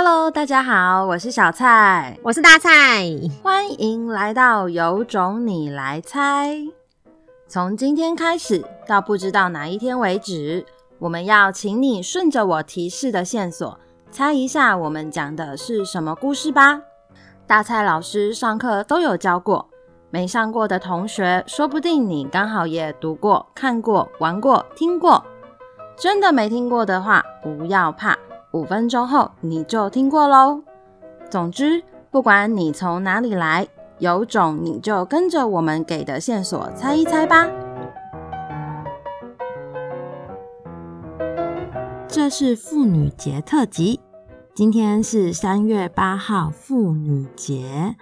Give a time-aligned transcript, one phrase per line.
[0.00, 2.70] Hello，大家好，我是小蔡，我是大蔡，
[3.42, 6.56] 欢迎来到有种你来猜。
[7.48, 10.64] 从今天开始到不知道哪一天为止，
[11.00, 13.76] 我们要请你顺着我提示的线索，
[14.08, 16.80] 猜一下我们讲的是什么故事吧。
[17.48, 19.68] 大蔡老师上课都有教过，
[20.10, 25.24] 没上过的同学，说不定你刚好也读过、看过、玩过、听过。
[25.96, 28.16] 真的没听过的话，不要怕。
[28.52, 30.62] 五分钟后你就听过喽。
[31.30, 33.68] 总之，不管你从哪里来，
[33.98, 37.46] 有种你就跟着我们给的线索猜一猜吧。
[42.08, 44.00] 这是妇女节特辑，
[44.54, 47.96] 今天是三月八号妇女节。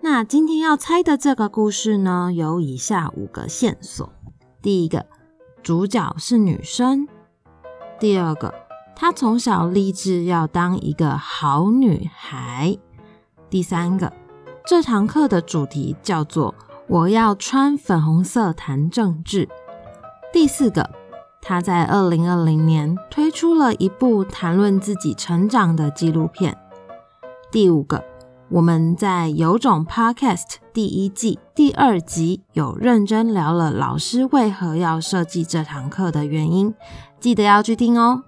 [0.00, 4.12] 那今天要猜的这个故事呢，有以下五个线索：
[4.60, 5.06] 第一个，
[5.62, 7.06] 主角是女生；
[8.00, 8.61] 第二个。
[8.94, 12.78] 她从小立志要当一个好女孩。
[13.50, 14.12] 第三个，
[14.64, 16.54] 这堂课的主题叫做
[16.88, 19.48] “我要穿粉红色谈政治”。
[20.32, 20.88] 第四个，
[21.40, 26.56] 她在二零二零年推出了一部谈论自己成长的纪录片。
[27.50, 28.02] 第五个，
[28.48, 36.74] 我们在有种 Podcast 第一季第二集有认真聊了老师为何要设计这堂课的原因，
[37.20, 38.22] 记得要去听哦。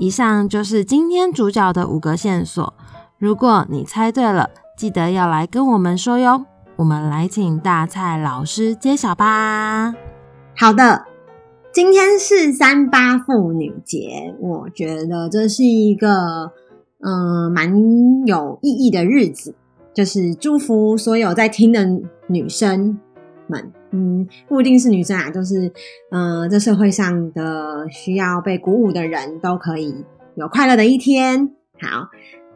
[0.00, 2.72] 以上就是今天主角的五个线索。
[3.18, 6.46] 如果你猜对了，记得要来跟我们说哟。
[6.76, 9.94] 我们来请大蔡老师揭晓吧。
[10.56, 11.04] 好的，
[11.70, 16.52] 今天是三八妇女节，我觉得这是一个
[17.04, 19.54] 嗯蛮有意义的日子，
[19.92, 21.86] 就是祝福所有在听的
[22.26, 22.98] 女生
[23.50, 23.72] 们。
[23.90, 25.72] 嗯，不一定是女生啊，就是，
[26.12, 30.04] 嗯、呃，这社会上的需要被鼓舞的人都可以
[30.36, 31.50] 有快乐的一天。
[31.80, 32.08] 好，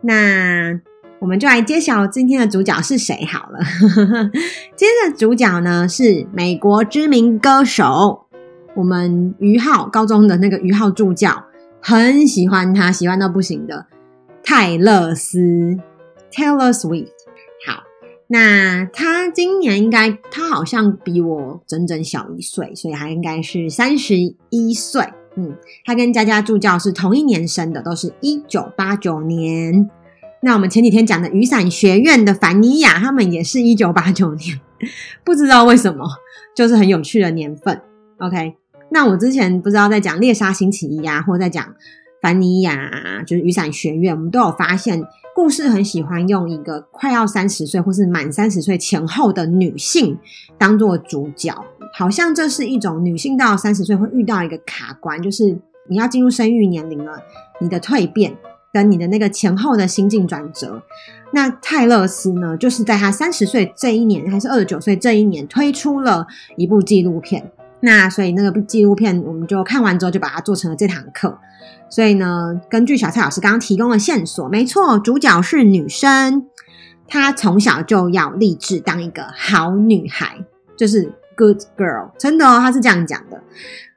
[0.03, 0.81] 那
[1.19, 3.59] 我们就来揭晓今天的主角是谁好了。
[4.77, 8.27] 今天的主角呢是美国知名歌手，
[8.77, 11.45] 我们于浩高中的那个于浩助教
[11.81, 13.87] 很喜欢他，喜欢到不行的
[14.43, 15.77] 泰勒斯
[16.31, 17.14] Taylor Swift。
[18.27, 24.17] 那他今年应该，他好像比我整整小一岁，所以他应该是三十
[24.51, 25.05] 一岁。
[25.37, 25.55] 嗯，
[25.85, 29.91] 他跟佳佳助教是同一年生的，都是一九八九年。
[30.41, 34.61] 那我们前几天讲的雨伞学院的凡妮亚，他们也是一九八九年，
[35.23, 36.05] 不知道为什么，
[36.57, 37.81] 就是很有趣的年份。
[38.19, 38.55] OK，
[38.91, 41.75] 那我之前不知道在讲猎杀星期一啊，或在讲
[42.23, 45.05] 凡妮亚，就是雨伞学院，我们都有发现。
[45.35, 50.17] 故事很喜欢用一个快要三十岁或是满三十岁前后的女性
[50.57, 51.53] 当做主角，
[51.93, 55.59] 好像这是一种女性到三十岁会遇到一个卡关，就是
[55.89, 57.19] 你要进入生育年龄了，
[57.61, 58.37] 你的蜕变
[58.73, 60.81] 跟你的那个前后的心境转折。
[61.33, 67.51] 那泰勒斯呢，就是在她三十岁这一年，还是二十九岁这一年，推出了一部纪录片。
[67.85, 71.39] 那所以那个纪录片，我们就看完之后就把它做成了这堂课。
[71.91, 76.47] 所以呢，根据小蔡老师刚刚提供的线索，没错，主角是女生，
[77.07, 80.45] 她从小就要立志当一个好女孩，
[80.79, 83.43] 就是 good girl，真的哦，她是这样讲的。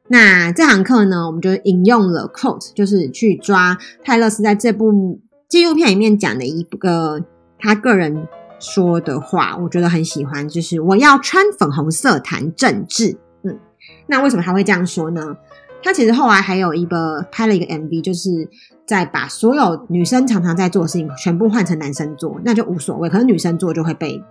[0.10, 7.24] 那这堂课呢，我们就引用了 quote，就是去抓泰勒斯在这部纪录片里面讲的一个
[7.58, 8.28] 他个人
[8.60, 13.18] 说的话，我觉得很喜欢，就是我要穿粉红色谈政治。
[14.08, 15.38] 那为什么他会这样说呢？
[15.84, 18.50] 他其实后来还有一个拍了一个 MV，就是
[18.86, 23.08] 在把所有女生常常在做的事情全部换成男生做，那就无所谓。
[23.10, 24.24] 可是女生做就会被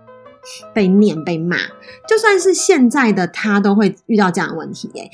[0.73, 1.57] 被念、被骂，
[2.07, 4.89] 就算是现在的他都会遇到这样的问题。
[4.95, 5.09] 耶，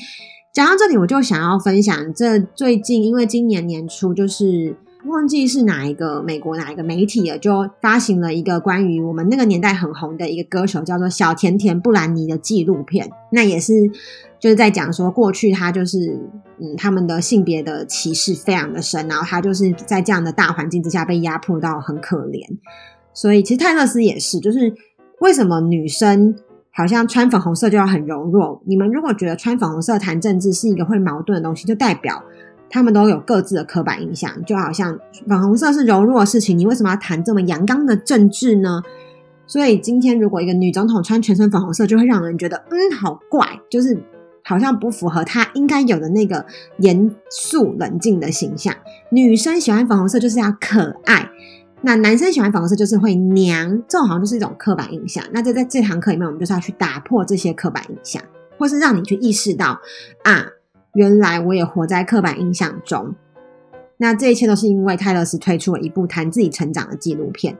[0.52, 4.75] 讲到这里，我就想要分享，这最近因为今年年初就是。
[5.06, 13.09] 忘记是哪一个美国哪一个媒体了，就发行了一个关于我们那个年代很红的一个歌手，叫做小甜甜布兰妮的纪录片。
[13.31, 13.74] 那也是
[14.40, 16.18] 就是在讲说，过去他就是
[16.59, 22.41] 嗯，他们的性别的歧视非常的深，然后他就是在这样的大环境之下被压迫到很可怜。
[23.14, 24.73] 所以其实泰勒斯也是，就是
[25.20, 26.34] 为什么女生
[26.72, 28.61] 好像穿粉红色就要很柔弱？
[28.66, 32.23] 你们如果觉得穿粉红色谈政治是一个会矛盾的东西，就代表。
[32.73, 34.97] 他们都有各自的刻板印象，就好像
[35.28, 38.81] 粉红色是柔弱的事情，你为什么要谈这么阳刚的政治呢？
[39.46, 43.96] 所以今天如果一个女总统穿全身粉红色，就会让人觉得嗯，好怪，就是
[44.43, 46.43] 好像不符合她应该有的那个
[46.79, 48.73] 严肃冷静的形象。
[49.11, 51.29] 女生喜欢粉红色就是要可爱，
[51.81, 55.23] 那男生喜欢粉红色就是会娘，这种好像就是一种刻板印象。
[55.31, 58.23] 那就在这堂课里面，我们就是要去打破这些刻板印象，
[58.58, 59.79] 或是让你去意识到
[60.23, 60.47] 啊。
[60.93, 63.16] 原来我也活在刻板印象中。
[63.97, 67.57] 那这一切都是因为泰勒斯推出了一部谈自己成长的纪录片。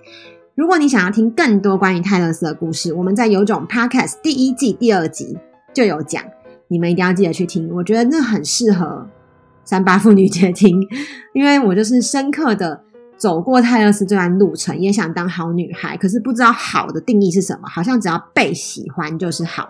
[0.56, 5.38] 如果你想要听更多关于泰勒斯的故事，我们在有种 Podcast 第一季第二集
[5.74, 6.24] 就有讲，
[6.68, 7.70] 你们一定要记得去听。
[7.74, 9.08] 我觉得那很适合
[9.64, 10.80] 三八妇女节听，
[11.34, 12.84] 因为我就是深刻的
[13.18, 19.70] 走过泰勒斯这段路程，也想当好女孩，可是不知道好的定义是什么，好像只要被喜欢就是好。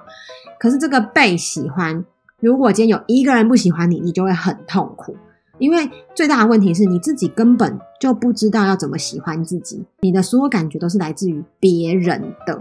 [0.59, 2.03] 可是这个被喜欢，
[2.43, 5.15] 如果今天有一个人不喜欢你，你就会很痛苦。
[5.59, 12.59] 因为最大的问题是你自己根本就不知道要怎么喜欢自己，你的所有感觉都是来自于别人的。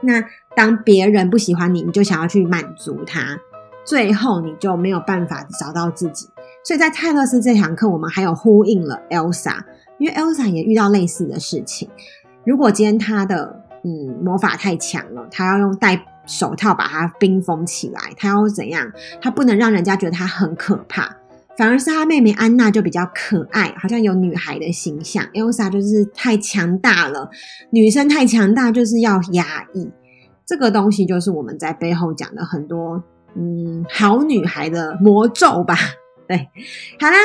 [0.00, 0.22] 那
[0.54, 3.36] 当别人不喜欢你，你就想要去满足他，
[3.84, 6.28] 最后你就没有办法找到自己。
[6.64, 9.56] 所以在泰勒斯这堂课，我们还有呼应了 Elsa，
[9.98, 11.90] 因为 Elsa 也遇到类似的事情。
[12.44, 18.90] 如果今天他的嗯魔法太强了，他要用戴手套把它冰封起来，他要怎样？
[19.20, 21.16] 他不能让人家觉得他很可怕。
[21.58, 25.22] 反而是他妹妹安娜就比较可爱，好像有女孩的形象。
[25.34, 27.28] Elsa 就是太强大了，
[27.70, 29.90] 女生太强大就是要压抑。
[30.46, 33.02] 这个东西就是我们在背后讲的很多，
[33.34, 35.76] 嗯，好女孩的魔咒吧。
[36.26, 36.48] 对，
[36.98, 37.16] 好啦，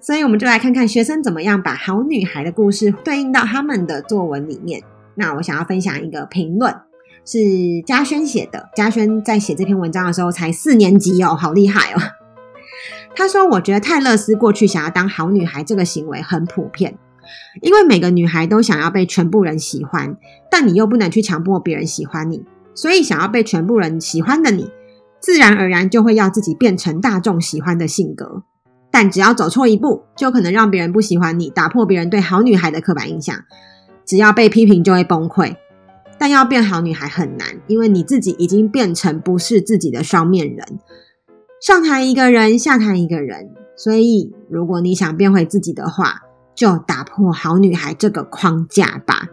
[0.00, 4.82] 所以我们就来看看学生怎么样把好女孩的故事对应到他们的作文里面。
[5.16, 6.72] 那我想要分享一个评论，
[7.24, 7.38] 是
[7.86, 8.68] 嘉轩写的。
[8.74, 12.00] 嘉轩在写这篇文章的时候才四年级哦，好厉害哦。
[13.14, 16.96] 他说：“我觉得泰勒斯过去想要当好女孩这个行为很普遍，
[17.60, 20.16] 因为每个女孩都想要被全部人喜欢，
[20.50, 22.44] 但你又不能去强迫别人喜欢你，
[22.74, 24.70] 所以想要被全部人喜欢的你，
[25.18, 28.44] 自然而然就会要自己变成大众喜欢的性格。
[28.92, 33.36] 但只要走错一步，就可能让别人不喜欢你，打破别人对好女孩的刻板印象。
[34.06, 35.54] 只要被批评就会崩溃，
[36.20, 40.78] 但要变好女孩很难，因为你自己已经变成不是自己的双面人。”
[41.62, 43.48] 上台一个人，下台一个人。
[43.74, 46.20] 所以，如果你想变回自己的话，
[46.54, 49.28] 就打破好女孩这个框架吧。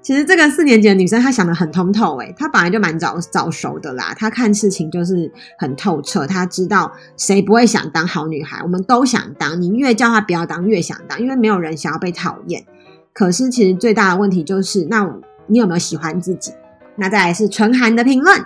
[0.00, 4.14] 其实，这个四年级的女生她想得很通透，诶，她本来就蛮早早熟的啦。
[4.14, 9.60] 她看事情就是很透彻，她知道谁不会想当好女孩，我们都想当。
[9.60, 12.64] 你越叫她不要当，越想当，因为没有人想要被讨厌。
[13.12, 15.04] 可是，其实最大的问题就是，那
[15.50, 16.52] 你有没有喜欢自己？
[16.96, 18.44] 那再来是纯寒的评论。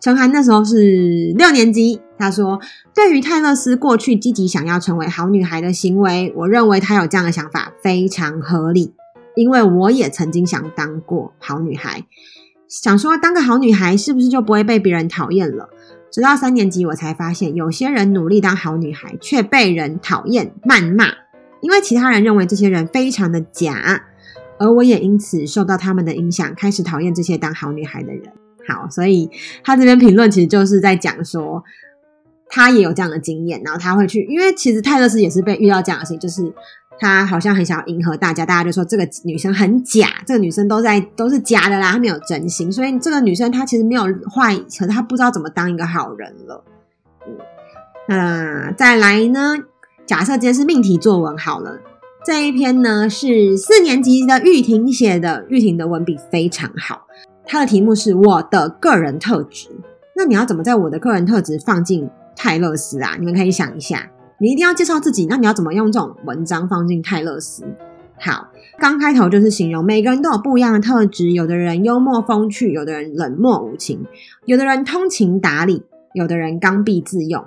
[0.00, 2.58] 纯涵那时候是六年级，他说
[2.94, 8.94] ：“对于泰勒斯过去积极想要成为好女孩的行为，我认为他有这样的想法非常合理，
[9.36, 12.04] 因为我也曾经想当过好女孩，
[12.66, 15.68] 想说当个好女孩是不是就不会被别人讨厌了？
[16.10, 21.06] 直到三年级，我才发现有些人努力当好女孩，却被人讨厌、谩骂，
[21.60, 24.04] 因为其他人认为这些人非常的假，
[24.62, 28.32] 而我也因此受到他们的影响，开始讨厌这些当好女孩的人。”
[28.68, 29.28] 好，所以
[29.64, 31.64] 他这边评论其实就是在讲说，
[32.48, 36.52] 他也有这样的经验，然后他会去，因为其实泰勒斯也是被遇到这样的事情，就是
[37.00, 46.64] 他好像很想要迎合大家，大家就说这个女生很假，这个女生都在都是假的啦，她没有真心，所以这个女生她其实没有坏，可是她不知道怎么当一个好人了。
[47.26, 47.36] 嗯，
[48.08, 49.56] 那再来呢？
[50.06, 51.80] 假设今天是命题作文好了，
[52.24, 57.04] 这一篇呢是四年级的玉婷写的，玉婷的文笔非常好。
[57.44, 59.68] 他的题目是我的个人特质，
[60.14, 63.16] 那你要怎么在我的个人特质放进泰勒斯啊？
[63.18, 64.08] 你们可以想一下，
[64.38, 67.64] 你一定要介绍自己，那你要怎么用这种文章放进泰勒斯？
[68.20, 74.06] 好，刚开头就是形容每个人都有不一样的特质，有的人幽默风趣，有的人冷漠无情，
[74.44, 75.82] 有的人通情达理，
[76.14, 77.44] 有的人刚愎自用。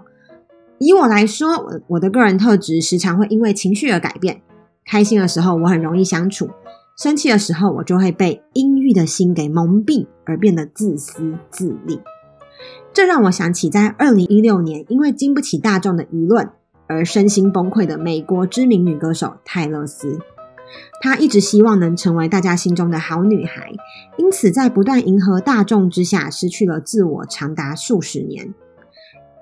[0.80, 4.42] 以我来说，我我的个人特质时常会因为情绪而改变，
[4.86, 6.50] 开心的时候我很容易相处。
[6.96, 12.00] 生气的时候，我就会被阴郁的心给蒙蔽，而变得自私自利。
[12.94, 16.50] 这让我想起在二零一六年，因为经不起大众的舆论
[16.88, 20.20] 而身心崩溃的美国知名女歌手泰勒斯。
[21.02, 23.74] 她一直希望能成为大家心中的好女孩，
[24.18, 28.54] 因此在不断迎合大众之下，失去了自我长达数十年。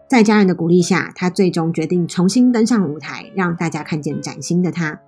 [0.09, 5.01] 在家人的鼓励下，她最终决定重新登上舞台，让大家看见崭新的她。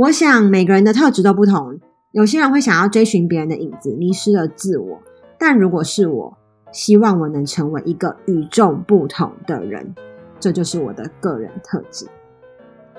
[0.00, 1.78] 我想每个人的特质都不同，
[2.12, 4.98] 有些人会想要追寻别人的影子，迷失了自我。
[5.38, 6.38] 但如果是我，
[6.72, 9.94] 希望我能成为一个与众不同的人，
[10.38, 12.06] 这就是我的个人特质。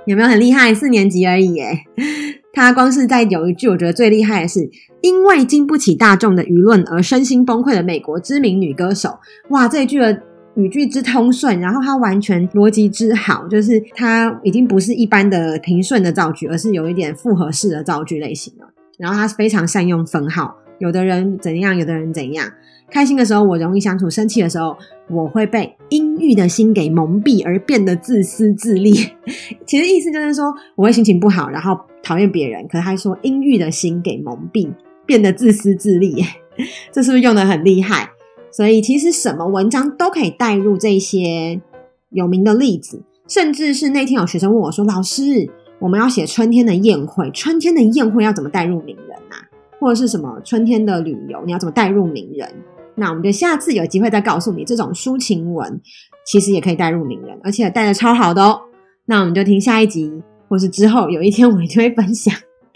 [0.06, 0.76] 有没有很厉害？
[0.76, 1.80] 四年级而已耶，
[2.54, 4.70] 他光是在有一句，我觉得最厉害的是，
[5.02, 9.18] 因为经不起大众的舆论而身心崩溃的美国知名女歌手。
[9.50, 10.22] 哇，这一句的。
[10.56, 18.68] 语句之通顺，然后它完全逻辑之好，就是它已经不是一般的平顺的造句，而是有一点复合式的造句类型了。
[18.98, 22.52] 然后它非常善用分号，有的人怎样，有的人怎样。
[22.92, 24.78] 开心的时候我容易相处，生气的时候
[25.10, 28.92] 我会被阴郁的心给蒙蔽，而变得自私自利。
[29.66, 32.68] 其实意思就是说，我会心情不好，然后讨厌别人。
[32.68, 34.70] 可是他说阴郁的心给蒙蔽，
[35.06, 36.26] 变得自私自利，
[36.92, 38.10] 这是不是用得很厉害？
[38.52, 41.62] 所以其实什么文章都可以带入这些
[42.10, 49.48] 有名的例子，甚至是那天有学生问我说：“老师，我们要写春天的宴会，春天的宴会要怎么带入名人啊？
[49.80, 52.48] 或者是什么春天的旅游，你要怎么带入名人？”
[52.96, 55.82] 那我们就下次有机会再告诉你，这种抒情文
[56.26, 58.60] 其实也可以带入名人，而且带的超好的哦。
[59.06, 62.34] 那我们就听下一集，或是之后有一天我一定会分享。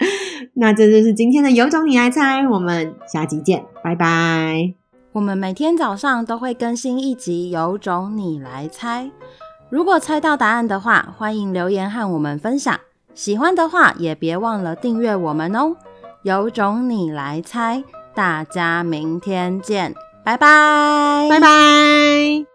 [0.55, 4.84] 那这就是今天的有种你来猜，我们下集见，拜拜。
[5.15, 9.05] 我们每天早上都会更新一集《有种你来猜》，
[9.69, 12.77] 如果猜到答案的话，欢迎留言和我们分享。
[13.13, 15.77] 喜欢的话也别忘了订阅我们哦。
[16.23, 17.81] 有种你来猜，
[18.13, 19.95] 大家明天见，
[20.25, 22.54] 拜拜，拜拜。